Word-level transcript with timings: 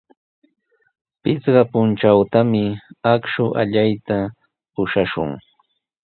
Pichqa 1.21 1.61
puntrawtami 1.71 2.63
akshu 3.13 3.45
allayta 3.61 4.17
ushashun. 4.81 5.31